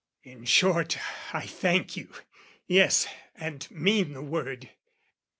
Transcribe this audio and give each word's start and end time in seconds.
In 0.23 0.45
short 0.45 0.97
I 1.31 1.45
thank 1.45 1.95
you, 1.95 2.11
yes, 2.65 3.05
and 3.35 3.69
mean 3.69 4.13
the 4.13 4.23
word. 4.23 4.71